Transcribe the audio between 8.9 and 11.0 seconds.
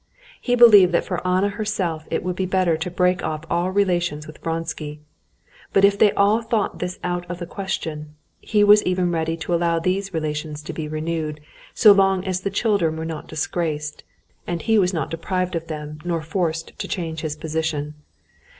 ready to allow these relations to be